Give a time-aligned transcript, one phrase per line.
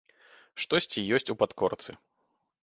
[0.63, 1.91] Штосьці ёсць у падкорцы.